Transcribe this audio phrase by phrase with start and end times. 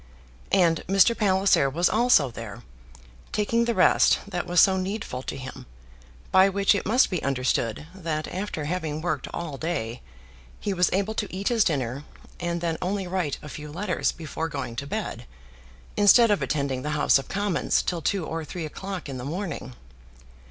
[0.51, 1.15] And Mr.
[1.15, 2.63] Palliser was also there,
[3.31, 5.67] taking the rest that was so needful to him;
[6.31, 10.01] by which it must be understood that after having worked all day,
[10.59, 12.03] he was able to eat his dinner,
[12.39, 15.27] and then only write a few letters before going to bed,
[15.95, 19.75] instead of attending the House of Commons till two or three o'clock in the morning.